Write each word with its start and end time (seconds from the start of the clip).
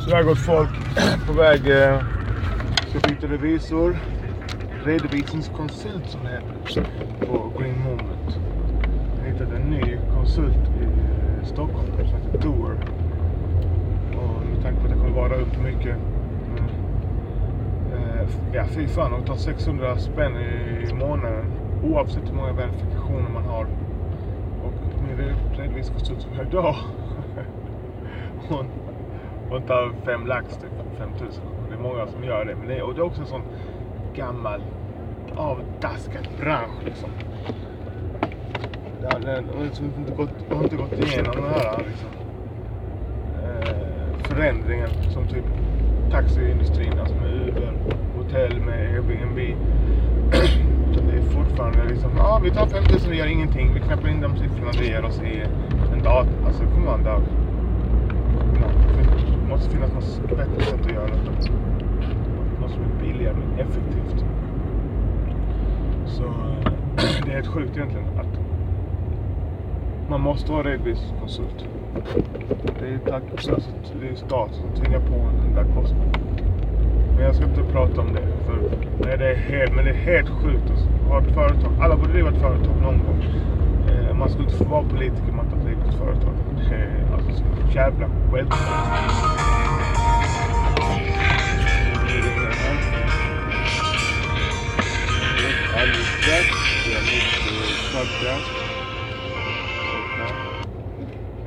Så 0.00 0.16
här 0.16 0.22
går 0.22 0.34
folk 0.34 0.70
på 1.26 1.32
väg. 1.32 1.70
Eh, 1.70 1.98
ska 2.88 3.08
byta 3.08 3.26
revisor. 3.26 3.96
Redovisningskonsult 4.84 6.10
som 6.10 6.20
det 6.24 6.30
heter. 6.30 6.86
På 7.20 7.52
Green 7.58 7.78
Moment. 7.82 8.38
Jag 9.18 9.32
hittat 9.32 9.52
en 9.52 9.62
ny 9.62 9.98
konsult 10.14 10.56
i 10.56 10.84
eh, 10.84 11.44
Stockholm 11.44 11.86
som 11.96 12.20
heter 12.20 12.38
Doer. 12.38 12.76
Och 14.16 14.46
med 14.46 14.62
tanke 14.62 14.80
på 14.80 14.84
att 14.84 14.90
jag 14.90 15.00
kommer 15.00 15.16
vara 15.16 15.34
upp 15.34 15.62
mycket. 15.62 15.96
Eh, 17.92 18.28
ja, 18.52 18.64
fy 18.68 18.88
fan. 18.88 19.10
De 19.10 19.24
tar 19.24 19.36
600 19.36 19.98
spänn 19.98 20.36
i 20.36 20.94
månaden. 20.94 21.44
Oavsett 21.84 22.28
hur 22.28 22.34
många 22.34 22.52
verifikationer 22.52 23.30
man 23.34 23.44
har. 23.44 23.66
Och 24.64 25.02
min 25.08 25.16
redovisningskonsult 25.56 26.20
som 26.20 26.30
jag 26.32 26.38
har 26.38 26.44
idag. 26.44 26.76
hon, 28.48 28.66
hon 29.50 29.62
tar 29.62 29.92
fem 30.04 30.26
lax 30.26 30.56
typ. 30.56 30.98
5 30.98 31.10
000. 31.20 31.28
Det 31.68 31.74
är 31.74 31.78
många 31.78 32.06
som 32.06 32.24
gör 32.24 32.44
det. 32.44 32.56
Men 32.56 32.68
det 32.68 32.82
och 32.82 32.94
det 32.94 33.00
är 33.00 33.04
också 33.04 33.20
en 33.20 33.26
sån 33.26 33.42
gammal 34.14 34.62
avdaskad 35.36 36.28
bransch 36.40 36.84
liksom. 36.84 37.10
Den 39.00 39.24
har 39.24 39.64
liksom 39.64 39.92
inte 39.98 40.12
gått, 40.12 40.30
har 40.50 40.62
inte 40.64 40.76
gått 40.76 40.92
igenom 40.92 41.32
den 41.36 41.44
här 41.44 41.84
liksom, 41.88 42.08
eh, 43.44 44.28
förändringen 44.28 44.88
som 45.14 45.26
typ 45.28 45.44
taxiindustrin, 46.10 46.98
alltså 47.00 47.14
med 47.14 47.48
Uber, 47.48 47.72
hotell 48.16 48.60
med 48.60 48.94
Airbnb. 48.94 49.38
Det 50.90 51.16
är 51.16 51.22
fortfarande 51.22 51.84
liksom, 51.84 52.10
ja 52.16 52.22
ah, 52.22 52.40
vi 52.42 52.50
tar 52.50 52.66
5000 52.66 53.10
och 53.10 53.16
gör 53.16 53.26
ingenting. 53.26 53.74
Vi 53.74 53.80
knappar 53.80 54.08
in 54.08 54.20
de 54.20 54.36
siffrorna 54.36 54.70
vi 54.80 54.88
ger 54.88 55.04
oss 55.04 55.20
i 55.20 55.42
en 55.92 56.02
dator. 56.02 56.32
Alltså 56.46 56.62
kom 56.62 56.88
on 56.88 57.04
dator. 57.04 57.49
Det 59.50 59.56
måste 59.56 59.70
finnas 59.70 59.90
något 59.92 60.36
bättre 60.36 60.64
sätt 60.64 60.80
att 60.86 60.92
göra 60.92 61.06
det. 61.06 61.30
Något 62.60 62.70
som 62.70 62.82
är 62.82 63.02
billigare 63.02 63.34
och 63.34 63.60
effektivt. 63.60 64.24
Så 66.06 66.24
eh, 66.24 66.72
det 67.24 67.30
är 67.30 67.34
helt 67.34 67.46
sjukt 67.46 67.76
egentligen 67.76 68.06
att 68.18 68.40
man 70.10 70.20
måste 70.20 70.52
vara 70.52 70.62
redovisningskonsult. 70.62 71.64
Det 72.80 72.88
är, 72.88 72.98
tack, 72.98 73.22
alltså, 73.30 73.60
det 74.00 74.08
är 74.08 74.14
staten 74.14 74.54
som 74.54 74.84
tvingar 74.84 75.00
på 75.00 75.14
en 75.14 75.36
den 75.44 75.54
där 75.54 75.74
kostnaden. 75.74 76.12
Men 77.14 77.24
jag 77.24 77.34
ska 77.34 77.44
inte 77.44 77.62
prata 77.72 78.00
om 78.00 78.12
det. 78.12 78.26
För 78.46 78.58
nej, 79.04 79.18
det 79.18 79.30
är 79.30 79.36
helt, 79.36 79.74
men 79.74 79.84
det 79.84 79.90
är 79.90 79.94
helt 79.94 80.28
sjukt 80.28 80.70
att 80.70 81.08
Har 81.10 81.20
ett 81.20 81.34
företag. 81.34 81.72
Alla 81.80 81.96
borde 81.96 82.12
driva 82.12 82.28
ett 82.28 82.40
företag 82.40 82.76
någon 82.82 82.98
gång. 82.98 83.24
Eh, 83.88 84.14
man 84.14 84.30
skulle 84.30 84.44
inte 84.44 84.56
få 84.56 84.64
vara 84.64 84.82
politiker 84.82 85.30
om 85.30 85.36
man 85.36 85.44
inte 85.44 85.56
har 85.56 85.64
drivit 85.64 85.86
ett 85.88 85.94
företag. 85.94 86.34
Det 86.68 86.74
är 86.74 87.14
alltså 87.14 87.32
så 87.32 87.76
jävla 87.76 88.06
självklart. 88.30 89.29
Alldeles 95.80 96.06
strax. 96.06 96.48
Jag 96.92 97.02
mitt 97.02 97.92
podcast. 97.92 98.52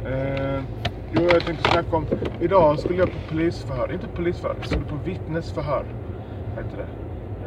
Eh, 0.06 0.64
jo, 1.12 1.22
jag 1.22 1.46
tänkte 1.46 1.70
snacka 1.70 1.96
om... 1.96 2.06
Idag 2.42 2.80
skulle 2.80 3.00
jag 3.00 3.12
på 3.12 3.18
polisförhör. 3.30 3.92
Inte 3.94 4.08
polisförhör, 4.08 4.56
jag 4.60 4.68
skulle 4.68 4.86
på 4.86 4.96
vittnesförhör. 5.06 5.86
Heter 6.56 6.78
det. 6.78 6.88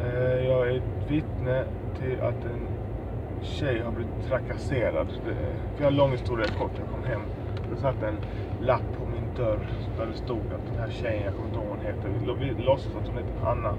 Eh, 0.03 0.47
jag 0.47 0.67
är 0.67 0.77
ett 0.77 1.11
vittne 1.11 1.63
till 1.99 2.21
att 2.21 2.45
en 2.45 2.67
tjej 3.41 3.81
har 3.81 3.91
blivit 3.91 4.27
trakasserad. 4.27 5.07
Det, 5.77 5.83
har 5.83 5.91
en 5.91 5.97
lång 5.97 6.11
historia 6.11 6.47
kort. 6.47 6.71
Jag 6.79 6.89
kom 6.89 7.03
hem. 7.03 7.21
Det 7.71 7.81
satt 7.81 8.03
en 8.03 8.17
lapp 8.61 8.97
på 8.99 9.05
min 9.05 9.35
dörr 9.35 9.69
där 9.97 10.05
det 10.05 10.17
stod 10.17 10.37
att 10.37 10.73
den 10.73 10.79
här 10.79 10.89
tjejen, 10.89 11.23
jag 11.23 11.33
kommer 11.33 11.47
inte 11.47 11.59
ihåg 11.59 11.67
vad 11.67 11.77
hon 11.77 11.85
heter. 11.85 12.37
Vi, 12.39 12.53
vi 12.57 12.63
låtsas 12.63 12.95
att 12.95 13.07
hon 13.07 13.17
heter 13.17 13.45
Anna. 13.45 13.73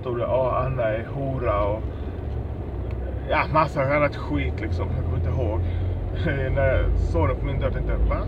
Stod 0.00 0.16
det, 0.18 0.22
ja 0.22 0.64
Anna 0.66 0.82
är 0.82 1.04
hora 1.04 1.64
och 1.64 1.82
ja, 3.30 3.46
massa 3.52 3.82
annat 3.82 4.16
skit 4.16 4.60
liksom. 4.60 4.88
Jag 4.96 5.04
kommer 5.04 5.16
inte 5.16 5.28
ihåg. 5.28 5.60
När 6.54 6.66
jag 6.66 6.98
såg 6.98 7.28
den 7.28 7.36
på 7.36 7.46
min 7.46 7.60
dörr 7.60 7.70
tänkte 7.70 7.92
jag, 7.92 7.98
va? 7.98 8.26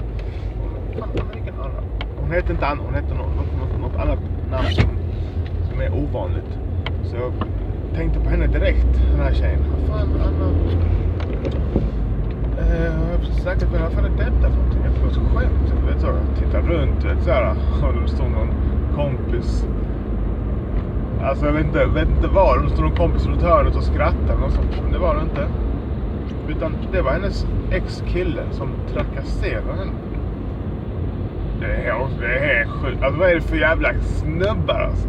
Fan, 0.99 1.09
vilken 1.35 1.55
Anna? 1.61 1.83
Hon 2.21 2.33
heter 2.33 2.51
inte 2.51 2.67
Anna, 2.67 2.83
hon 2.83 2.95
heter 2.95 3.15
något, 3.15 3.37
något, 3.37 3.81
något 3.81 3.97
annat 4.01 4.19
namn 4.51 4.69
som, 4.69 4.85
som 5.71 5.81
är 5.81 5.95
ovanligt. 5.95 6.59
Så 7.05 7.17
jag 7.17 7.33
tänkte 7.95 8.21
på 8.21 8.31
henne 8.31 8.47
direkt, 8.47 8.87
den 9.11 9.21
här 9.21 9.33
tjejen. 9.35 9.65
Vad 9.71 9.99
fan, 9.99 10.21
Anna? 10.21 10.49
Eh, 12.59 12.85
jag 12.85 12.93
har 12.93 13.25
säkert 13.25 13.61
sagt 13.61 13.63
vad 13.73 13.93
fan 13.93 14.05
är 14.05 14.11
detta 14.11 14.51
för 14.51 14.57
någonting? 14.57 14.83
Jag 14.85 14.95
får 14.95 15.09
ett 15.09 15.29
skämt. 15.35 15.73
Vet 15.89 16.01
så, 16.01 16.07
jag 16.07 16.39
tittar 16.39 16.63
runt, 16.63 17.05
vet 17.05 17.23
så 17.25 17.31
här. 17.31 17.57
Och 17.83 17.95
då 18.01 18.07
står 18.07 18.29
någon 18.29 18.55
kompis 18.95 19.67
Alltså 21.23 21.47
jag 21.47 21.53
vet 21.53 21.67
inte, 21.67 21.87
vet 21.87 22.09
inte 22.09 22.29
var. 22.29 22.59
De 22.59 22.69
stod 22.69 22.85
någon 22.85 22.97
kompis 22.97 23.27
runt 23.27 23.43
hörnet 23.43 23.77
och 23.77 23.85
skrattade 23.85 24.45
och 24.45 24.53
sånt. 24.53 24.81
Men 24.83 24.93
det 24.93 24.99
var 24.99 25.15
det 25.15 25.23
inte. 25.23 25.49
Utan 26.49 26.77
det 26.93 27.03
var 27.03 27.13
hennes 27.13 27.47
ex-kille 27.71 28.43
som 28.51 28.69
trakasserade 28.93 29.73
henne. 29.79 29.93
Det 31.61 31.67
är, 31.67 32.21
det 32.21 32.27
är 32.27 32.57
helt 32.57 32.71
sjukt. 32.71 33.03
Alltså 33.03 33.21
vad 33.21 33.31
är 33.31 33.35
det 33.35 33.41
för 33.41 33.57
jävla 33.57 33.95
snubbar 34.01 34.81
alltså? 34.81 35.09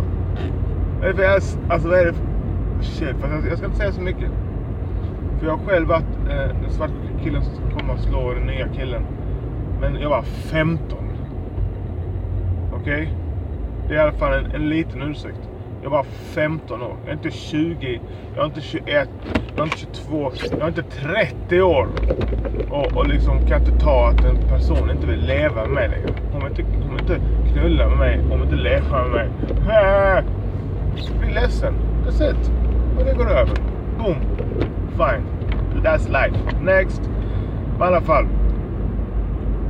Vad 0.99 1.09
är 1.09 1.13
det 1.13 1.15
för, 1.15 1.71
alltså 1.73 1.89
vad 1.89 1.99
är 1.99 2.05
det 2.05 2.13
för... 2.13 2.25
Shit, 2.81 3.15
fast 3.21 3.47
jag 3.49 3.57
ska 3.57 3.65
inte 3.65 3.77
säga 3.77 3.91
så 3.91 4.01
mycket. 4.01 4.31
För 5.39 5.45
jag 5.45 5.57
har 5.57 5.65
själv 5.65 5.87
varit 5.87 6.29
eh, 6.29 6.61
den 6.61 6.69
svarta 6.69 6.93
killen 7.23 7.43
som 7.43 7.55
ska 7.55 7.79
komma 7.79 7.93
och 7.93 7.99
slå 7.99 8.33
den 8.33 8.47
nya 8.47 8.67
killen. 8.67 9.01
Men 9.81 9.95
jag 9.95 10.09
var 10.09 10.21
15. 10.21 10.97
Okej? 12.73 12.81
Okay? 12.81 13.07
Det 13.87 13.93
är 13.93 13.97
i 13.97 14.01
alla 14.01 14.11
fall 14.11 14.33
en, 14.33 14.51
en 14.51 14.69
liten 14.69 15.01
ursäkt. 15.01 15.48
Jag 15.83 15.89
var 15.89 16.03
15 16.03 16.81
år. 16.81 16.95
Jag 17.01 17.09
är 17.09 17.13
inte 17.13 17.31
20. 17.31 18.01
Jag 18.35 18.41
är 18.41 18.45
inte 18.45 18.61
21. 18.61 19.09
Jag 19.55 19.59
är 19.59 19.63
inte 19.63 19.77
22. 19.77 20.31
Jag 20.51 20.61
är 20.61 20.67
inte 20.67 20.83
30 20.83 21.61
år. 21.61 21.87
Och, 22.69 22.97
och 22.97 23.07
liksom 23.07 23.47
kan 23.47 23.59
inte 23.59 23.79
ta 23.79 24.07
att 24.07 24.25
en 24.25 24.37
person 24.49 24.91
inte 24.91 25.07
vill 25.07 25.25
leva 25.25 25.65
med 25.65 25.73
mig 25.73 25.89
längre. 25.89 26.13
Hon 26.31 26.41
vill 26.41 26.49
inte, 26.49 26.63
hon 26.81 26.95
vill 26.95 26.99
inte 26.99 27.19
knulla 27.53 27.89
med 27.89 27.97
mig. 27.97 28.19
Hon 28.29 28.39
vill 28.39 28.41
inte 28.41 28.55
leva 28.55 29.03
med 29.03 29.11
mig. 29.11 29.29
Jag 30.95 31.19
blir 31.19 31.33
ledsen. 31.33 31.73
That's 32.05 32.31
it. 32.31 32.51
Och 32.97 33.05
det 33.05 33.13
går 33.13 33.29
över. 33.29 33.53
Boom. 33.97 34.15
Fine. 34.89 35.25
That's 35.83 36.09
life. 36.09 36.37
Next. 36.61 37.01
I 37.79 37.81
alla 37.81 38.01
fall. 38.01 38.27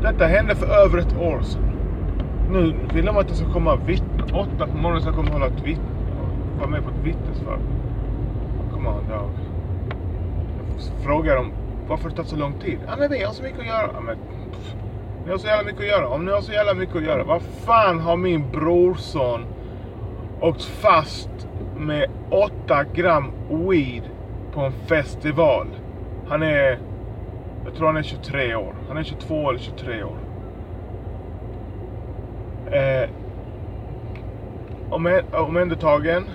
Detta 0.02 0.26
hände 0.26 0.56
för 0.56 0.68
över 0.68 0.98
ett 0.98 1.18
år 1.18 1.42
sedan. 1.42 1.64
Nu 2.52 2.74
vill 2.94 3.06
de 3.06 3.18
att 3.18 3.28
jag 3.28 3.38
ska 3.38 3.54
komma 3.54 3.76
vittna. 3.76 4.24
Åtta 4.34 4.68
på 4.68 4.78
morgonen 4.78 5.02
ska 5.02 5.10
jag 5.10 5.16
komma 5.16 5.28
och 5.28 5.34
hålla 5.34 5.48
ett 5.48 5.64
vittne 5.64 5.99
vara 6.60 6.70
med 6.70 6.84
på 6.84 6.90
ett 6.90 7.04
vittnesförhör. 7.04 7.60
Come 8.72 8.90
on 8.90 9.08
dog. 9.10 9.30
Jag 10.78 11.04
frågar 11.04 11.36
dem 11.36 11.52
varför 11.88 12.10
det 12.10 12.16
tar 12.16 12.24
så 12.24 12.36
lång 12.36 12.54
tid. 12.54 12.80
Ja 12.88 12.96
men 12.98 13.12
vi 13.12 13.24
har 13.24 13.34
så 13.34 13.44
mycket 13.44 13.60
att 13.60 13.66
göra. 13.66 13.90
Ja, 13.94 14.02
men, 14.02 14.18
ni 15.26 15.32
har 15.32 15.38
så 15.38 15.48
jävla 15.48 15.64
mycket 15.64 15.82
att 15.82 15.88
göra. 15.88 16.10
Om 16.10 16.26
ni 16.26 16.32
har 16.32 16.42
så 16.42 16.52
jävla 16.52 16.74
mycket 16.74 16.96
att 16.96 17.04
göra. 17.04 17.24
Vad 17.24 17.42
fan 17.42 18.00
har 18.00 18.18
min 18.18 18.52
brorson 18.52 19.46
åkt 20.42 20.64
fast 20.64 21.30
med 21.78 22.10
8 22.30 22.84
gram 22.94 23.32
weed 23.50 24.04
på 24.54 24.62
en 24.62 24.72
festival? 24.72 25.68
Han 26.28 26.44
är... 26.44 26.80
Jag 27.66 27.76
tror 27.76 27.88
han 27.88 27.98
är 27.98 28.04
23 28.04 28.56
år. 28.56 28.74
Han 28.88 28.98
är 28.98 29.04
22 29.04 29.50
eller 29.50 29.60
23 29.60 30.04
år. 30.04 30.18
Eh, 32.72 33.10
omhändertagen 35.32 36.26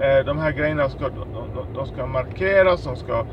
Eh, 0.00 0.24
de 0.24 0.38
här 0.38 0.52
grejerna 0.52 0.88
ska, 0.88 1.08
de, 1.08 1.66
de 1.74 1.86
ska 1.86 2.06
markeras, 2.06 2.84
de 2.84 2.96
ska 2.96 3.26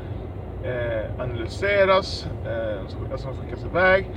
eh, 0.64 1.20
analyseras, 1.20 2.26
eh, 2.44 2.84
de 3.10 3.18
ska, 3.18 3.28
skickas 3.32 3.64
iväg. 3.64 4.10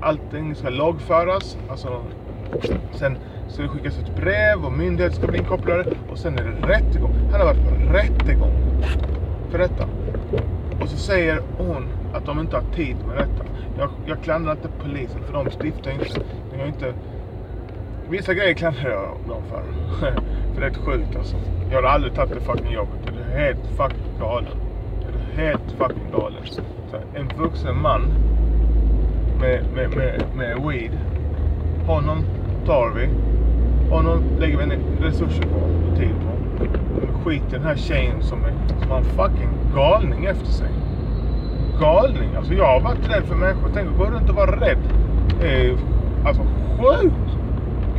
Allting 0.00 0.54
ska 0.54 0.68
loggföras. 0.68 1.58
Alltså, 1.70 2.02
sen 2.92 3.18
ska 3.48 3.62
det 3.62 3.68
skickas 3.68 3.98
ett 3.98 4.16
brev 4.16 4.64
och 4.64 4.72
myndigheter 4.72 5.16
ska 5.16 5.26
bli 5.26 5.38
inkopplade. 5.38 5.84
Och 6.10 6.18
sen 6.18 6.38
är 6.38 6.44
det 6.44 6.68
rättegång. 6.68 7.14
Han 7.30 7.40
har 7.40 7.46
varit 7.46 7.64
på 7.64 7.92
rättegång 7.92 8.82
för 9.50 9.58
detta. 9.58 9.88
Och 10.80 10.88
så 10.88 10.96
säger 10.96 11.42
hon 11.58 11.88
att 12.14 12.26
de 12.26 12.40
inte 12.40 12.56
har 12.56 12.64
tid 12.74 12.96
med 13.06 13.16
detta. 13.16 13.44
Jag, 13.78 13.90
jag 14.06 14.22
klandrar 14.22 14.52
inte 14.52 14.68
polisen 14.82 15.22
för 15.26 15.32
de 15.32 15.50
stiftar 15.50 15.90
inte, 15.90 16.20
de 16.52 16.60
har 16.60 16.66
inte 16.66 16.94
Vissa 18.12 18.34
grejer 18.34 18.54
klandrar 18.54 18.90
jag 18.90 19.18
dem 19.28 19.42
för. 19.50 19.62
för 20.54 20.60
det 20.60 20.66
är 20.66 20.74
sjukt 20.74 21.16
alltså. 21.16 21.36
Jag 21.70 21.82
har 21.82 21.88
aldrig 21.88 22.14
tagit 22.14 22.34
det 22.34 22.40
fucking 22.40 22.72
jobbet. 22.72 22.98
Det 23.06 23.32
är 23.32 23.46
helt 23.46 23.66
fucking 23.76 24.18
galen. 24.20 24.56
Det 25.00 25.42
är 25.42 25.46
helt 25.46 25.72
fucking 25.78 26.10
galen. 26.12 26.42
Så 26.44 26.60
en 27.14 27.28
vuxen 27.38 27.82
man 27.82 28.02
med, 29.40 29.64
med, 29.74 29.96
med, 29.96 30.22
med 30.36 30.66
weed. 30.66 30.98
Honom 31.86 32.24
tar 32.66 32.90
vi. 32.96 33.08
Honom 33.90 34.22
lägger 34.38 34.56
vi 34.58 34.64
resurser 35.06 35.42
på 35.42 35.56
och 35.90 35.98
tid 35.98 36.14
på. 36.14 37.24
Skit 37.24 37.42
i 37.48 37.52
den 37.52 37.62
här 37.62 37.76
tjejen 37.76 38.22
som, 38.22 38.44
är, 38.44 38.52
som 38.80 38.90
har 38.90 38.98
en 38.98 39.04
fucking 39.04 39.50
galning 39.74 40.24
efter 40.24 40.46
sig. 40.46 40.68
Galning. 41.80 42.36
Alltså 42.36 42.54
jag 42.54 42.66
har 42.66 42.80
varit 42.80 43.10
rädd 43.10 43.24
för 43.24 43.34
människor. 43.34 43.70
Tänk 43.74 43.88
att 43.88 43.98
gå 43.98 44.04
runt 44.04 44.30
och 44.30 44.36
vara 44.36 44.60
rädd. 44.60 44.78
Alltså 46.24 46.42
sjukt 46.78 47.41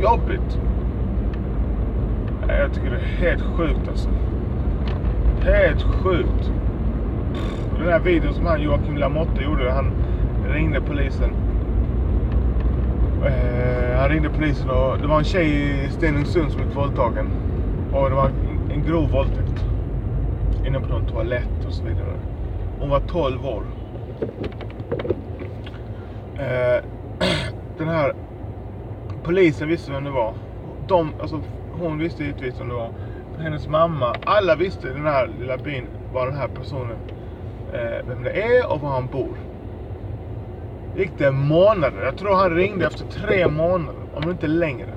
jobbigt. 0.00 0.58
Jag 2.48 2.74
tycker 2.74 2.90
det 2.90 2.96
är 2.96 3.30
helt 3.30 3.42
sjukt 3.42 3.88
alltså. 3.88 4.08
Helt 5.42 5.82
sjukt. 5.82 6.50
Den 7.78 7.88
här 7.88 8.00
videon 8.00 8.34
som 8.34 8.46
han 8.46 8.62
Joakim 8.62 8.96
Lamotte 8.96 9.42
gjorde, 9.42 9.72
han 9.72 9.92
ringde 10.48 10.80
polisen. 10.80 11.30
Eh, 13.26 13.98
han 13.98 14.08
ringde 14.08 14.28
polisen 14.28 14.70
och 14.70 14.98
det 14.98 15.06
var 15.06 15.18
en 15.18 15.24
tjej 15.24 15.84
i 15.84 15.90
Stenungsund 15.90 16.50
som 16.50 16.60
blev 16.60 16.74
våldtagen. 16.74 17.30
Och 17.92 18.10
det 18.10 18.16
var 18.16 18.26
en, 18.26 18.70
en 18.72 18.82
grov 18.82 19.10
våldtäkt. 19.10 19.64
Inne 20.66 20.80
på 20.80 20.88
någon 20.88 21.06
toalett 21.06 21.66
och 21.66 21.72
så 21.72 21.84
vidare. 21.84 22.12
Hon 22.80 22.90
var 22.90 23.00
12 23.00 23.46
år. 23.46 23.62
Eh, 26.38 26.84
den 27.78 27.88
här 27.88 28.12
polisen 29.24 29.68
visste 29.68 29.92
vem 29.92 30.04
det 30.04 30.10
var. 30.10 30.34
De, 30.88 31.12
alltså, 31.20 31.40
hon 31.72 31.98
visste 31.98 32.24
givetvis 32.24 32.60
vem 32.60 32.68
det 32.68 32.74
var. 32.74 32.90
Hennes 33.38 33.68
mamma, 33.68 34.14
alla 34.24 34.56
visste 34.56 34.88
i 34.88 34.92
den 34.92 35.06
här 35.06 35.30
lilla 35.40 35.56
byn 35.56 35.84
var 36.12 36.26
den 36.26 36.36
här 36.36 36.48
personen, 36.48 36.96
eh, 37.72 38.06
vem 38.08 38.22
det 38.22 38.42
är 38.42 38.72
och 38.72 38.80
var 38.80 38.90
han 38.90 39.06
bor. 39.06 39.36
Gick 40.96 41.10
det 41.18 41.30
månader, 41.30 42.04
jag 42.04 42.16
tror 42.16 42.34
han 42.34 42.50
ringde 42.50 42.86
efter 42.86 43.06
tre 43.06 43.48
månader, 43.48 44.00
om 44.14 44.30
inte 44.30 44.46
längre. 44.46 44.88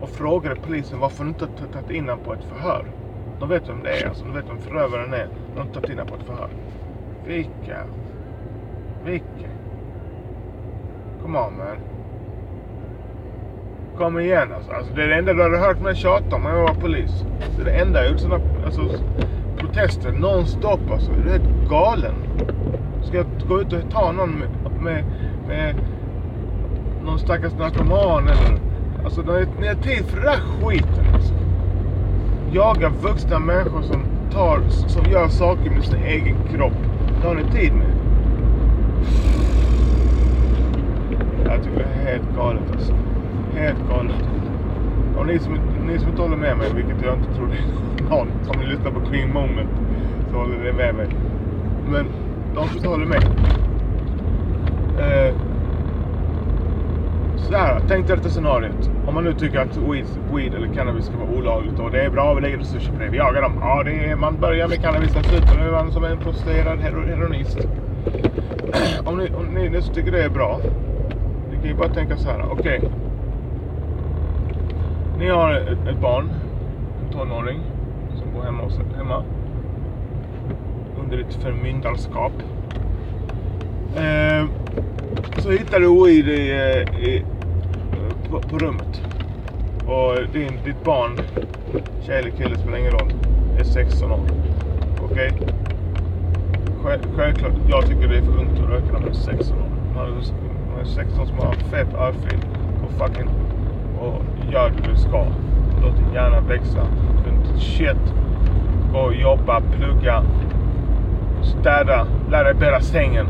Och 0.00 0.08
frågade 0.08 0.56
polisen 0.56 0.98
varför 0.98 1.24
de 1.24 1.28
inte 1.28 1.46
tagit 1.72 1.90
in 1.90 2.08
honom 2.08 2.24
på 2.24 2.34
ett 2.34 2.44
förhör. 2.44 2.84
De 3.40 3.48
vet 3.48 3.68
vem 3.68 3.82
det 3.82 3.90
är, 3.90 4.08
alltså, 4.08 4.24
de 4.24 4.34
vet 4.34 4.50
vem 4.50 4.58
förövaren 4.58 5.14
är. 5.14 5.28
De 5.52 5.58
har 5.58 5.66
inte 5.66 5.74
tagit 5.74 5.90
in 5.90 5.98
honom 5.98 6.14
på 6.14 6.20
ett 6.20 6.26
förhör. 6.26 6.48
Vilka? 7.26 7.84
Vilka? 9.04 9.48
Come 11.22 11.38
on 11.38 11.56
man. 11.56 11.91
Kom 13.98 14.18
igen 14.18 14.48
alltså. 14.56 14.72
alltså. 14.72 14.94
Det 14.94 15.02
är 15.02 15.08
det 15.08 15.14
enda 15.14 15.32
du 15.32 15.42
hade 15.42 15.58
hört 15.58 15.80
mig 15.80 15.94
tjata 15.94 16.36
om 16.36 16.42
när 16.42 16.50
jag 16.50 16.62
var 16.62 16.74
polis. 16.74 17.24
Det 17.56 17.62
är 17.62 17.64
det 17.64 17.80
enda 17.80 18.02
jag 18.02 18.10
gjort 18.10 18.20
sådana 18.20 18.44
alltså, 18.64 18.82
protester 19.56 20.12
nonstop 20.12 20.80
alltså. 20.90 21.12
Du 21.12 21.28
är 21.28 21.32
helt 21.32 21.70
galen. 21.70 22.14
Ska 23.02 23.16
jag 23.16 23.26
gå 23.48 23.60
ut 23.60 23.72
och 23.72 23.90
ta 23.90 24.12
någon 24.12 24.30
med, 24.30 24.48
med, 24.82 25.04
med 25.48 25.74
någon 27.04 27.18
stackars 27.18 27.52
narkoman 27.52 28.28
eller... 28.28 28.58
Alltså 29.04 29.22
ni 29.60 29.66
har 29.66 29.74
tid 29.74 30.04
för 30.04 30.16
den 30.16 30.24
där 30.24 30.40
skiten 30.66 31.14
alltså. 31.14 31.34
Jaga 32.52 32.88
vuxna 32.88 33.38
människor 33.38 33.82
som 33.82 34.04
tar, 34.32 34.60
som 34.68 35.12
gör 35.12 35.28
saker 35.28 35.70
med 35.70 35.84
sin 35.84 36.02
egen 36.02 36.36
kropp. 36.54 36.72
Det 37.20 37.28
har 37.28 37.34
ni 37.34 37.42
tid 37.42 37.72
med. 37.72 37.86
Jag 41.44 41.62
tycker 41.62 41.78
det 41.78 41.84
är 41.84 42.12
helt 42.12 42.36
galet 42.36 42.62
alltså. 42.72 42.92
Helt 43.54 43.88
galet. 43.88 44.16
Och 45.16 45.26
ni 45.26 45.38
som, 45.38 45.58
ni 45.86 45.98
som 45.98 46.08
inte 46.08 46.22
håller 46.22 46.36
med 46.36 46.58
mig, 46.58 46.72
vilket 46.74 47.04
jag 47.04 47.14
inte 47.18 47.34
tror 47.34 47.48
någon 48.10 48.28
som 48.42 48.60
ni 48.60 48.66
lyssnar 48.66 48.90
på 48.90 49.00
Queen 49.00 49.32
Moment, 49.32 49.70
så 50.30 50.36
håller 50.36 50.58
ni 50.58 50.72
med 50.72 50.94
mig. 50.94 51.06
Men 51.90 52.06
de 52.54 52.68
som 52.68 52.76
inte 52.76 52.88
håller 52.88 53.06
med. 53.06 53.22
Eh, 54.98 55.34
sådär, 57.36 57.80
tänk 57.88 58.06
dig 58.06 58.16
detta 58.16 58.28
scenariot. 58.28 58.90
Om 59.06 59.14
man 59.14 59.24
nu 59.24 59.34
tycker 59.34 59.58
att 59.58 59.76
weed, 59.76 60.06
weed 60.34 60.54
eller 60.54 60.74
cannabis 60.74 61.04
ska 61.04 61.16
vara 61.16 61.38
olagligt 61.38 61.80
och 61.80 61.90
det 61.90 62.02
är 62.02 62.10
bra, 62.10 62.34
vi 62.34 62.40
lägger 62.40 62.58
resurser 62.58 62.92
på 62.92 62.98
det, 62.98 63.08
vi 63.08 63.16
jagar 63.16 63.42
dem. 63.42 63.52
Ja, 63.60 63.82
det 63.82 63.92
är, 63.92 64.16
man 64.16 64.36
börjar 64.40 64.68
med 64.68 64.82
cannabis, 64.82 65.12
sen 65.12 65.24
slutar 65.24 65.72
man 65.72 65.92
som 65.92 66.04
en 66.04 66.18
prostituerad 66.18 66.78
heroinist. 66.78 67.58
om 69.04 69.18
ni, 69.18 69.30
om 69.34 69.46
ni, 69.54 69.68
ni 69.68 69.82
tycker 69.82 70.12
det 70.12 70.24
är 70.24 70.30
bra, 70.30 70.60
ni 71.50 71.56
kan 71.56 71.66
ju 71.66 71.74
bara 71.74 71.88
tänka 71.88 72.16
så 72.16 72.28
här, 72.28 72.44
okej. 72.50 72.78
Okay. 72.78 72.90
Ni 75.22 75.28
har 75.28 75.52
ett, 75.52 75.88
ett, 75.88 76.00
barn, 76.00 76.30
en 77.02 77.12
tonåring, 77.12 77.60
som 78.18 78.32
bor 78.34 78.42
hemma, 78.42 78.62
hos, 78.62 78.78
hemma 78.96 79.24
under 81.02 81.16
ditt 81.16 81.34
förmyndarskap. 81.34 82.32
Eh, 83.96 84.46
så 85.38 85.50
hittar 85.50 85.80
du 85.80 86.04
weed 86.04 86.28
i, 86.28 86.50
eh, 86.50 87.04
i, 87.08 87.24
på, 88.30 88.40
på, 88.40 88.58
rummet. 88.58 89.02
Och 89.86 90.32
din, 90.32 90.58
ditt 90.64 90.84
barn, 90.84 91.20
tjej 92.00 92.18
eller 92.18 92.30
kille 92.30 92.58
spelar 92.58 92.78
ingen 92.78 92.92
roll, 92.92 93.12
är 93.58 93.64
16 93.64 94.12
år. 94.12 94.20
Okej? 95.04 95.32
Okay? 95.40 96.98
Självklart, 97.16 97.52
jag 97.68 97.86
tycker 97.86 98.08
det 98.08 98.16
är 98.16 98.22
för 98.22 98.38
ungt 98.38 98.60
att 98.64 98.70
röka 98.70 98.92
när 98.92 99.00
man 99.00 99.08
är 99.08 99.12
16 99.12 99.58
år. 99.58 99.68
Man 99.94 100.80
är 100.80 100.84
16 100.84 101.26
som 101.26 101.38
har 101.38 101.54
fett 101.54 101.94
örfil 101.94 102.38
och 102.84 102.90
fucking 102.90 103.28
och 104.02 104.22
gör 104.52 104.70
det 104.70 104.88
du 104.88 104.96
ska. 104.96 105.24
Låt 105.82 105.96
din 105.96 106.14
hjärna 106.14 106.40
växa. 106.40 106.86
Shit. 107.56 108.14
Gå 108.92 108.98
och 108.98 109.14
jobba, 109.14 109.60
plugga, 109.60 110.22
städa, 111.42 112.06
lära 112.30 112.44
dig 112.44 112.54
bära 112.54 112.80
sängen. 112.80 113.26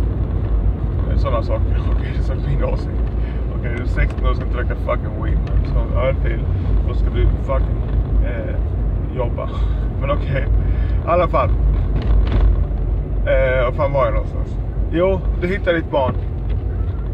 Sådana 1.16 1.42
saker. 1.42 1.64
Okej, 1.96 2.12
okay, 2.24 2.36
det 2.36 2.52
är 2.52 2.56
min 2.56 2.64
åsikt. 2.64 3.02
Okej, 3.48 3.58
okay, 3.58 3.76
du 3.76 3.82
är 3.82 3.86
16 3.86 4.26
och 4.26 4.36
ska 4.36 4.44
inte 4.44 4.58
röka 4.58 4.74
fucking 4.74 5.24
weed. 5.24 5.38
Men 5.46 5.72
som 5.72 5.96
örfil, 5.96 6.40
då 6.88 6.94
ska 6.94 7.10
du 7.10 7.26
fucking 7.46 7.82
eh, 8.24 8.54
jobba. 9.16 9.50
Men 10.00 10.10
okej, 10.10 10.24
okay. 10.24 10.42
i 11.04 11.08
alla 11.08 11.28
fall. 11.28 11.48
Eh, 13.26 13.64
var 13.64 13.72
fan 13.72 13.92
var 13.92 14.04
jag 14.04 14.14
någonstans? 14.14 14.56
Jo, 14.92 15.20
du 15.40 15.48
hittar 15.48 15.72
ditt 15.72 15.90
barn. 15.90 16.14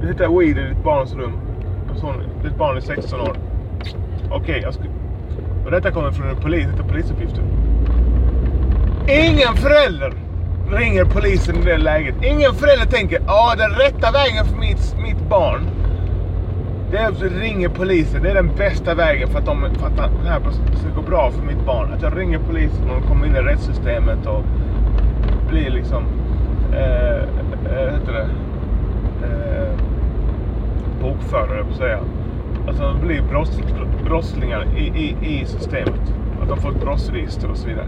Du 0.00 0.08
hittar 0.08 0.38
weed 0.38 0.58
i 0.58 0.68
ditt 0.68 0.84
barns 0.84 1.14
rum. 1.14 1.32
Person, 1.88 2.14
ditt 2.42 2.56
barn 2.56 2.76
är 2.76 2.80
16 2.80 3.20
år. 3.20 3.47
Okej, 4.30 4.38
okay, 4.38 4.60
jag. 4.62 4.74
Och 5.64 5.70
detta 5.70 5.90
kommer 5.90 6.10
från 6.10 6.28
en 6.28 6.36
polis, 6.36 6.66
detta 6.66 6.88
polisuppgifter. 6.88 7.42
Ingen 9.08 9.54
förälder 9.56 10.12
ringer 10.70 11.04
polisen 11.04 11.56
i 11.56 11.64
det 11.64 11.78
läget. 11.78 12.14
Ingen 12.22 12.54
förälder 12.54 12.86
tänker, 12.86 13.20
ja 13.26 13.54
den 13.58 13.70
rätta 13.70 14.12
vägen 14.12 14.44
för 14.44 14.56
mitt, 14.56 14.96
mitt 15.02 15.28
barn. 15.28 15.60
Det 16.90 16.98
är 16.98 17.08
att 17.08 17.22
ringa 17.22 17.70
polisen. 17.70 18.22
Det 18.22 18.30
är 18.30 18.34
den 18.34 18.50
bästa 18.56 18.94
vägen 18.94 19.28
för 19.28 19.38
att, 19.38 19.46
de, 19.46 19.68
för 19.78 19.86
att 19.86 19.96
det 19.96 20.28
här 20.28 20.40
ska 20.76 20.88
gå 20.96 21.02
bra 21.02 21.30
för 21.30 21.42
mitt 21.42 21.66
barn. 21.66 21.92
Att 21.92 22.02
jag 22.02 22.18
ringer 22.18 22.38
polisen 22.38 22.90
och 22.90 23.00
de 23.00 23.08
kommer 23.08 23.26
in 23.26 23.36
i 23.36 23.40
rättssystemet 23.40 24.26
och 24.26 24.42
blir 25.50 25.70
liksom, 25.70 26.04
eh, 26.72 27.16
eh, 27.16 27.92
heter 27.92 28.12
det, 28.12 28.28
eh, 29.26 29.72
bokförare 31.00 31.64
på 31.64 31.70
att 31.70 31.76
säga. 31.76 32.00
Alltså 32.68 32.82
de 32.82 33.06
blir 33.06 33.22
brotts, 33.22 33.60
brottslingar 34.04 34.66
i, 34.76 34.80
i, 34.80 35.16
i 35.40 35.46
systemet. 35.46 36.14
Att 36.42 36.48
de 36.48 36.56
får 36.56 36.70
ett 36.70 36.80
brottsregister 36.80 37.50
och 37.50 37.56
så 37.56 37.68
vidare. 37.68 37.86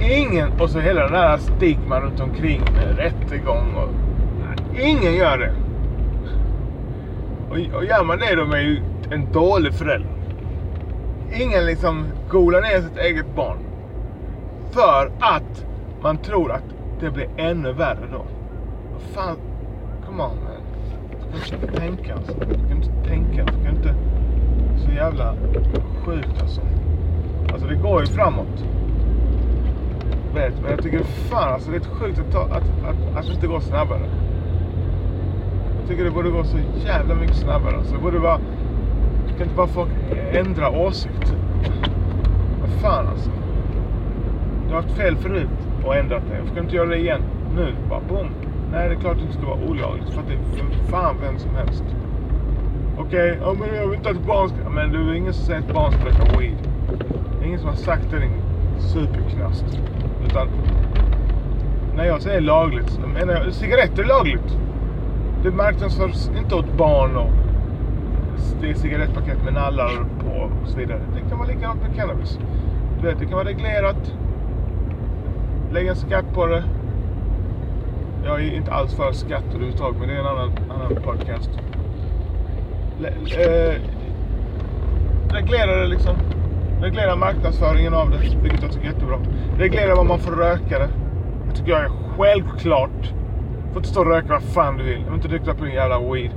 Ingen, 0.00 0.60
och 0.60 0.70
så 0.70 0.78
hela 0.78 1.00
den 1.00 1.14
här 1.14 1.38
stigman 1.38 2.02
runt 2.02 2.20
omkring 2.20 2.60
med 2.60 2.96
rättegång 2.96 3.74
och... 3.74 3.88
Ingen 4.80 5.14
gör 5.14 5.38
det. 5.38 5.52
Och, 7.50 7.76
och 7.76 7.84
gör 7.84 8.04
man 8.04 8.18
det 8.18 8.34
då 8.34 8.42
är 8.42 8.60
ju 8.60 8.82
en 9.10 9.32
dålig 9.32 9.74
förälder. 9.74 10.10
Ingen 11.32 11.66
liksom 11.66 12.04
golar 12.30 12.60
ner 12.60 12.80
sitt 12.80 12.98
eget 12.98 13.36
barn. 13.36 13.58
För 14.70 15.10
att 15.20 15.64
man 16.02 16.18
tror 16.18 16.52
att 16.52 16.64
det 17.00 17.10
blir 17.10 17.28
ännu 17.36 17.72
värre 17.72 18.06
då. 18.12 18.24
Fan, 19.14 19.36
come 20.06 20.22
on 20.22 20.36
man. 20.44 20.59
Du 21.32 21.40
kan 21.40 21.60
inte 21.60 21.80
tänka 21.80 22.14
alltså. 22.14 22.32
Du 22.38 22.54
kan 22.54 22.76
inte 22.76 23.08
tänka. 23.08 23.44
Du 23.44 23.64
kan 23.64 23.76
inte... 23.76 23.94
Så 24.86 24.92
jävla 24.92 25.34
sjukt 26.04 26.42
alltså. 26.42 26.60
Alltså 27.52 27.66
det 27.66 27.74
går 27.74 28.00
ju 28.00 28.06
framåt. 28.06 28.64
Vet, 30.34 30.60
men 30.62 30.70
jag 30.70 30.82
tycker 30.82 30.98
fan 31.02 31.52
alltså 31.52 31.70
det 31.70 31.76
är 31.76 31.80
sjukt 31.80 32.18
att, 32.18 32.32
ta, 32.32 32.42
att, 32.42 32.62
att, 32.84 33.16
att 33.16 33.26
det 33.26 33.32
inte 33.32 33.46
går 33.46 33.60
snabbare. 33.60 34.00
Jag 35.80 35.88
tycker 35.88 36.04
det 36.04 36.10
borde 36.10 36.30
gå 36.30 36.44
så 36.44 36.58
jävla 36.86 37.14
mycket 37.14 37.36
snabbare. 37.36 37.76
Alltså 37.76 37.94
det 37.94 38.02
borde 38.02 38.18
vara... 38.18 38.40
Kan 39.28 39.42
inte 39.42 39.56
bara 39.56 39.66
folk 39.66 39.90
ändra 40.32 40.70
åsikt? 40.70 41.20
Typ. 41.20 41.90
Vad 42.60 42.70
fan 42.70 43.06
alltså. 43.06 43.30
Du 44.68 44.74
har 44.74 44.82
haft 44.82 44.96
fel 44.96 45.16
förut 45.16 45.48
och 45.84 45.96
ändrat 45.96 46.22
det. 46.30 46.38
Varför 46.38 46.46
kan 46.46 46.54
du 46.54 46.60
inte 46.60 46.76
göra 46.76 46.88
det 46.88 46.98
igen? 46.98 47.22
Nu, 47.56 47.74
bara 47.88 48.00
boom. 48.08 48.28
Nej, 48.72 48.88
det 48.88 48.94
är 48.94 49.00
klart 49.00 49.12
att 49.12 49.18
det 49.18 49.24
inte 49.24 49.36
ska 49.36 49.46
vara 49.46 49.70
olagligt. 49.70 50.08
För 50.08 50.20
att 50.20 50.28
det 50.28 50.34
är 50.34 50.56
för 50.56 50.90
fan 50.90 51.16
vem 51.20 51.38
som 51.38 51.54
helst. 51.54 51.84
Okej, 52.98 53.32
okay, 53.32 53.42
ja, 53.42 53.54
men 53.60 53.76
jag 53.76 53.86
vill 53.86 53.98
inte 53.98 54.10
att 54.10 54.26
barn 54.26 54.48
ska... 54.48 54.70
Men 54.70 54.92
du 54.92 55.10
är 55.10 55.14
ingen 55.14 55.34
som 55.34 55.44
säger 55.44 55.60
att 55.60 55.74
barn 55.74 55.92
ska 55.92 56.04
röka 56.04 56.38
weed. 56.38 56.56
Det 57.38 57.44
är 57.44 57.46
ingen 57.46 57.60
som 57.60 57.68
har 57.68 57.76
sagt 57.76 58.10
det, 58.10 58.18
din 58.18 58.42
superknast. 58.78 59.64
Utan... 60.26 60.48
När 61.96 62.04
jag 62.04 62.22
säger 62.22 62.40
lagligt 62.40 62.90
så 62.90 63.00
menar 63.00 63.32
jag 63.32 63.52
cigaretter 63.52 64.02
är 64.02 64.06
lagligt. 64.06 64.58
Det 65.42 65.50
marknadsförs 65.50 66.28
inte 66.38 66.54
åt 66.54 66.72
barn 66.76 67.16
och 67.16 67.30
det 68.60 68.70
är 68.70 68.74
cigarettpaket 68.74 69.44
med 69.44 69.54
nallar 69.54 69.90
på 70.20 70.30
och 70.62 70.68
så 70.68 70.78
vidare. 70.78 71.00
Det 71.14 71.28
kan 71.28 71.38
vara 71.38 71.48
likadant 71.48 71.82
med 71.82 71.96
cannabis. 71.96 72.38
Du 73.00 73.06
vet, 73.06 73.18
det 73.18 73.24
kan 73.24 73.34
vara 73.34 73.48
reglerat. 73.48 74.14
Lägg 75.72 75.86
en 75.86 75.96
skatt 75.96 76.34
på 76.34 76.46
det. 76.46 76.64
Jag 78.24 78.40
är 78.40 78.54
inte 78.54 78.72
alls 78.72 78.94
för 78.94 79.12
skatter 79.12 79.54
överhuvudtaget, 79.54 79.98
men 79.98 80.08
det 80.08 80.14
är 80.14 80.18
en 80.18 80.26
annan, 80.26 80.52
annan 80.70 81.02
podcast. 81.02 81.50
Le, 83.00 83.08
eh, 83.08 83.80
reglera 85.30 85.76
det 85.76 85.86
liksom. 85.86 86.16
Reglera 86.80 87.16
marknadsföringen 87.16 87.94
av 87.94 88.10
det, 88.10 88.18
vilket 88.18 88.62
jag 88.62 88.72
tycker 88.72 88.86
är 88.88 88.92
jättebra. 88.92 89.18
Reglera 89.58 89.94
vad 89.94 90.06
man 90.06 90.18
får 90.18 90.32
röka 90.32 90.78
det. 90.78 90.88
Det 91.48 91.56
tycker 91.56 91.70
jag 91.70 91.80
är 91.80 91.90
självklart. 92.16 93.12
Du 93.66 93.72
får 93.72 93.76
inte 93.76 93.88
stå 93.88 94.00
och 94.00 94.06
röka 94.06 94.28
vad 94.28 94.42
fan 94.42 94.76
du 94.76 94.84
vill. 94.84 94.98
Du 94.98 95.04
får 95.04 95.14
inte 95.14 95.28
dricka 95.28 95.54
på 95.54 95.64
din 95.64 95.74
jävla 95.74 95.98
weed. 95.98 96.30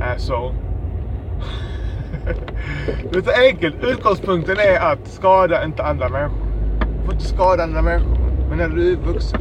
Asshole. 0.00 0.54
det 3.12 3.16
är 3.18 3.22
så 3.22 3.42
enkelt. 3.48 3.84
Utgångspunkten 3.84 4.56
är 4.58 4.92
att 4.92 5.08
skada 5.08 5.64
inte 5.64 5.84
andra 5.84 6.08
människor. 6.08 6.46
Du 6.80 7.04
får 7.04 7.14
inte 7.14 7.26
skada 7.26 7.62
andra 7.62 7.82
människor. 7.82 8.18
Men 8.48 8.58
när 8.58 8.68
du 8.68 8.92
är 8.92 8.96
vuxen 8.96 9.40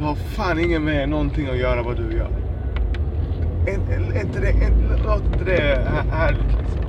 så 0.00 0.06
har 0.06 0.14
fan 0.14 0.58
ingen 0.58 0.84
med 0.84 1.08
någonting 1.08 1.48
att 1.48 1.56
göra 1.56 1.82
vad 1.82 1.96
du 1.96 2.16
gör. 2.16 2.30
Är 3.66 4.20
inte 4.20 4.40
det, 4.40 4.54
låt 5.04 5.22
inte 5.24 5.44
det 5.44 5.88
härligt 6.10 6.58
liksom? 6.60 6.80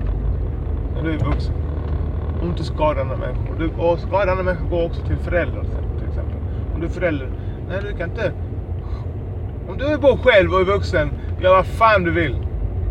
När 0.96 1.04
du 1.04 1.14
är 1.14 1.18
vuxen. 1.18 1.54
Om 2.34 2.42
du 2.42 2.48
inte 2.48 2.64
skadar 2.64 3.02
andra 3.02 3.18
människor. 3.18 3.56
Du, 3.60 3.70
och 3.82 4.00
skada 4.00 4.32
andra 4.32 4.44
människor 4.44 4.68
går 4.70 4.86
också 4.86 5.06
till 5.06 5.18
föräldrar 5.18 5.64
till 6.00 6.08
exempel. 6.08 6.36
Om 6.74 6.80
du 6.82 6.86
är 6.86 6.92
förälder. 6.92 7.30
Nej, 7.70 7.80
du 7.82 7.98
kan 7.98 8.10
inte. 8.10 8.32
Om 9.70 9.78
du 9.78 9.98
bor 9.98 10.18
själv 10.18 10.54
och 10.54 10.60
är 10.60 10.66
vuxen, 10.66 11.10
gör 11.42 11.56
vad 11.56 11.66
fan 11.66 12.04
du 12.04 12.12
vill. 12.12 12.36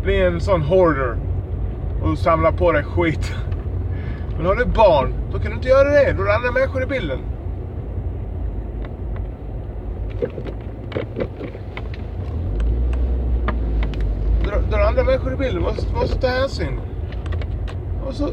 Bli 0.03 0.21
en 0.21 0.41
sån 0.41 0.61
hoarder. 0.61 1.17
Och 2.03 2.17
samla 2.17 2.51
på 2.51 2.71
dig 2.71 2.83
skit. 2.83 3.35
Men 4.37 4.45
har 4.45 4.55
du 4.55 4.65
barn, 4.65 5.13
då 5.31 5.39
kan 5.39 5.51
du 5.51 5.57
inte 5.57 5.67
göra 5.67 5.89
det. 5.89 6.13
Då 6.13 6.23
är 6.23 6.27
det 6.27 6.35
andra 6.35 6.51
människor 6.51 6.83
i 6.83 6.85
bilden. 6.85 7.19
Drar 14.43 14.79
är 14.79 14.87
andra 14.87 15.03
människor 15.03 15.33
i 15.33 15.37
bilden. 15.37 15.61
Måste, 15.61 15.93
måste 15.93 16.21
ta 16.21 16.27
hänsyn. 16.27 16.79
Och 18.05 18.13
så, 18.13 18.29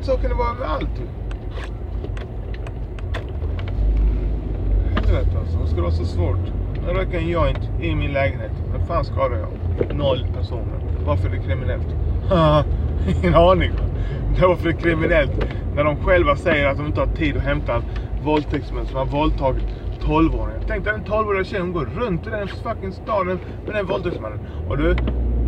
så 0.00 0.16
kan 0.16 0.30
det 0.30 0.36
vara 0.36 0.54
med 0.54 0.68
allt. 0.68 0.96
Typ. 0.96 1.08
Helvete 4.94 5.38
alltså. 5.38 5.58
Vad 5.58 5.68
ska 5.68 5.76
det 5.76 5.82
vara 5.82 5.92
så 5.92 6.04
svårt? 6.04 6.52
Jag 6.86 6.96
röker 6.96 7.18
en 7.18 7.28
joint 7.28 7.70
i 7.80 7.94
min 7.94 8.12
lägenhet. 8.12 8.52
Vad 8.72 8.86
fan 8.86 9.04
skadar 9.04 9.36
jag? 9.36 9.96
Noll 9.96 10.26
personer. 10.36 10.80
Varför 11.06 11.28
är 11.28 11.32
det 11.32 11.42
kriminellt? 11.42 11.86
Ingen 13.22 13.34
aning. 13.34 13.72
Varför 14.40 14.68
är 14.68 14.72
kriminellt? 14.72 15.32
När 15.74 15.84
de 15.84 15.96
själva 15.96 16.36
säger 16.36 16.66
att 16.66 16.76
de 16.76 16.86
inte 16.86 17.00
har 17.00 17.06
tid 17.06 17.36
att 17.36 17.42
hämta 17.42 17.82
våldtäktsmän 18.22 18.86
som 18.86 18.96
har 18.96 19.06
våldtagit 19.06 19.64
12-åringar. 20.00 20.60
Tänk 20.66 20.84
dig 20.84 20.94
en 20.94 21.04
12-årig 21.04 21.46
tjej, 21.46 21.60
hon 21.60 21.72
går 21.72 21.88
runt 21.96 22.26
i 22.26 22.30
den 22.30 22.48
fucking 22.48 22.92
staden 22.92 23.38
med 23.66 23.74
den 23.74 23.86
våldtäktsmannen. 23.86 24.38
Och 24.68 24.78
du, 24.78 24.96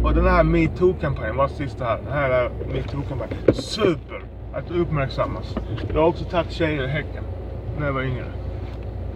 och 0.05 0.15
den 0.15 0.27
här 0.27 0.45
metoo-kampanjen, 0.45 1.37
var 1.37 1.49
sista 1.49 1.85
här. 1.85 1.99
Den 1.99 2.13
här 2.13 2.51
metoo-kampanjen. 2.73 3.55
Super 3.55 4.23
att 4.53 4.71
uppmärksammas. 4.71 5.57
Jag 5.89 6.01
har 6.01 6.09
också 6.09 6.25
tagit 6.25 6.53
tjejer 6.53 6.85
i 6.85 6.87
häcken 6.87 7.25
när 7.79 7.87
jag 7.87 7.93
var 7.93 8.03
yngre. 8.03 8.25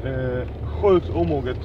Eh, 0.05 0.49
sjukt 0.65 1.11
omoget. 1.11 1.59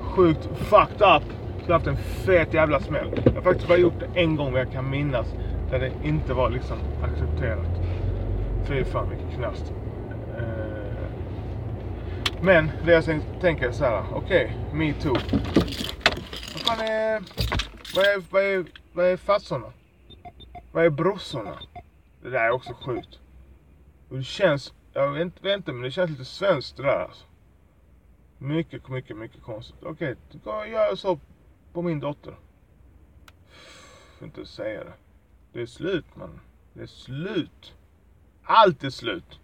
Sjukt 0.00 0.48
fucked 0.54 1.02
up. 1.16 1.22
Så 1.64 1.64
jag 1.66 1.66
har 1.66 1.72
haft 1.72 1.86
en 1.86 1.96
fet 1.96 2.54
jävla 2.54 2.80
smäll. 2.80 3.10
Jag 3.24 3.32
har 3.32 3.42
faktiskt 3.42 3.68
bara 3.68 3.78
gjort 3.78 4.00
det 4.00 4.20
en 4.20 4.36
gång 4.36 4.52
vad 4.52 4.60
jag 4.60 4.72
kan 4.72 4.90
minnas. 4.90 5.26
Där 5.70 5.78
det 5.78 5.90
inte 6.04 6.34
var 6.34 6.50
liksom 6.50 6.76
accepterat. 7.02 7.80
Fy 8.64 8.84
fan 8.84 9.08
vilket 9.10 9.38
knast. 9.38 9.72
Eh, 10.38 10.67
men 12.42 12.70
det 12.84 12.92
jag 12.92 13.20
tänker 13.40 13.72
så 13.72 13.84
här. 13.84 14.04
Okej, 14.12 14.44
okay, 14.44 14.78
metoo. 14.78 15.14
Vad 16.52 16.60
fan 16.60 16.80
är... 16.80 17.22
Vad 17.94 18.04
är, 18.04 18.22
vad 18.30 18.42
är, 18.42 18.66
vad 18.92 19.06
är 19.06 19.16
farsorna? 19.16 19.72
Vad 20.72 20.84
är 20.84 20.90
brorsorna? 20.90 21.58
Det 22.22 22.30
där 22.30 22.44
är 22.44 22.50
också 22.50 22.74
sjukt. 22.74 23.18
Och 24.08 24.16
det 24.16 24.22
känns, 24.22 24.74
jag 24.92 25.12
vet, 25.12 25.44
vet 25.44 25.56
inte, 25.56 25.72
men 25.72 25.82
det 25.82 25.90
känns 25.90 26.10
lite 26.10 26.24
svenskt 26.24 26.76
det 26.76 26.82
där 26.82 27.00
alltså. 27.00 27.24
Mycket, 28.38 28.88
mycket, 28.88 29.16
mycket 29.16 29.42
konstigt. 29.42 29.82
Okej, 29.82 30.16
okay, 30.44 30.70
gör 30.70 30.94
så 30.94 31.20
på 31.72 31.82
min 31.82 32.00
dotter. 32.00 32.34
Får 34.18 34.26
inte 34.26 34.46
säga 34.46 34.84
det. 34.84 34.92
Det 35.52 35.62
är 35.62 35.66
slut 35.66 36.16
man. 36.16 36.40
Det 36.72 36.82
är 36.82 36.86
slut. 36.86 37.74
Allt 38.42 38.84
är 38.84 38.90
slut. 38.90 39.40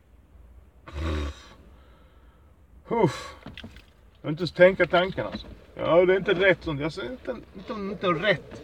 Uff. 2.88 3.34
Jag 3.44 4.28
vill 4.28 4.30
inte 4.30 4.40
ens 4.40 4.52
tänka 4.52 4.86
tanken 4.86 5.26
alltså. 5.26 5.46
Ja, 5.74 6.04
det 6.04 6.12
är 6.12 6.16
inte 6.16 6.34
rätt 6.34 6.64
sånt. 6.64 6.80
Jag 6.80 6.92
säger 6.92 7.10
inte, 7.10 7.36
inte, 7.56 7.72
inte 7.72 8.06
rätt. 8.06 8.62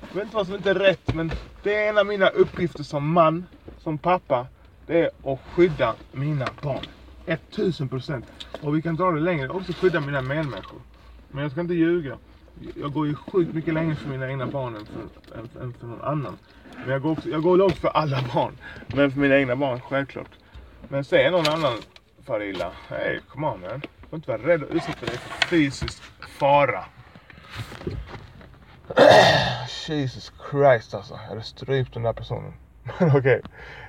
Jag 0.00 0.14
vet 0.14 0.24
inte 0.24 0.36
vad 0.36 0.46
som 0.46 0.54
inte 0.54 0.70
är 0.70 0.74
rätt, 0.74 1.14
men 1.14 1.32
det 1.62 1.74
är 1.74 1.88
en 1.88 1.98
av 1.98 2.06
mina 2.06 2.28
uppgifter 2.28 2.82
som 2.82 3.12
man, 3.12 3.46
som 3.78 3.98
pappa. 3.98 4.46
Det 4.86 5.00
är 5.00 5.32
att 5.32 5.40
skydda 5.54 5.94
mina 6.12 6.48
barn. 6.62 6.84
1000 7.26 7.88
procent. 7.88 8.26
Och 8.62 8.76
vi 8.76 8.82
kan 8.82 8.96
dra 8.96 9.10
det 9.10 9.20
längre. 9.20 9.48
Också 9.48 9.72
skydda 9.72 10.00
mina 10.00 10.22
medmänniskor. 10.22 10.80
Men 11.28 11.42
jag 11.42 11.52
ska 11.52 11.60
inte 11.60 11.74
ljuga. 11.74 12.18
Jag 12.74 12.92
går 12.92 13.06
ju 13.06 13.14
sjukt 13.14 13.54
mycket 13.54 13.74
längre 13.74 13.94
för 13.94 14.08
mina 14.08 14.28
egna 14.28 14.46
barn 14.46 14.76
än 14.76 14.86
för, 14.86 15.38
än, 15.38 15.62
än 15.62 15.72
för 15.72 15.86
någon 15.86 16.02
annan. 16.02 16.38
Men 16.76 16.88
jag 16.88 17.02
går, 17.02 17.10
också, 17.10 17.28
jag 17.28 17.42
går 17.42 17.56
långt 17.56 17.76
för 17.76 17.88
alla 17.88 18.22
barn. 18.34 18.52
Men 18.86 19.10
för 19.10 19.20
mina 19.20 19.36
egna 19.36 19.56
barn, 19.56 19.80
självklart. 19.80 20.30
Men 20.88 21.04
säger 21.04 21.30
någon 21.30 21.46
annan 21.48 21.72
far 22.28 22.42
illa. 22.42 22.72
Hey, 22.88 23.20
come 23.28 23.46
on 23.46 23.60
man. 23.60 23.80
Du 23.80 24.08
får 24.10 24.16
inte 24.16 24.30
vara 24.30 24.42
rädd 24.42 24.62
att 24.62 24.70
utsätta 24.70 25.06
dig 25.06 25.18
för 25.18 25.46
fysisk 25.46 26.02
fara. 26.38 26.84
Jesus 29.86 30.32
Christ 30.50 30.94
alltså. 30.94 31.14
Jag 31.14 31.28
hade 31.28 31.42
strypt 31.42 31.94
den 31.94 32.02
där 32.02 32.12
personen. 32.12 32.52
Men 32.98 33.08
okej. 33.08 33.18
Okay. 33.18 33.40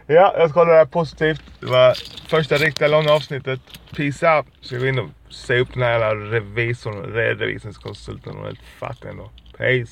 Ja, 0.08 0.36
jag 0.38 0.50
ska 0.50 0.60
hålla 0.60 0.72
det 0.72 0.78
här 0.78 0.86
positivt. 0.86 1.42
Det 1.60 1.66
var 1.66 1.94
första 2.30 2.56
riktiga 2.56 2.88
långa 2.88 3.12
avsnittet. 3.12 3.60
Peace 3.96 4.36
out. 4.38 4.46
Så 4.62 4.76
jag 4.76 4.88
in 4.88 5.00
och 5.00 5.34
se 5.34 5.60
upp 5.60 5.74
den 5.74 5.84
här 5.84 5.92
jävla 5.92 6.16
revisorn, 6.16 7.14
redovisningskonsulten 7.14 8.38
och 8.38 8.46
helt 8.46 8.60
fattig 8.80 9.10
ändå. 9.10 9.30
Peace. 9.58 9.88